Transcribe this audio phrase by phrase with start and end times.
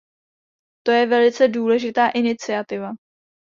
[0.85, 2.91] To je velice důležitá iniciativa.